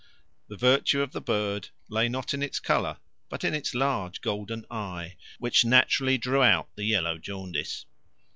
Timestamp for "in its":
2.33-2.59, 3.43-3.75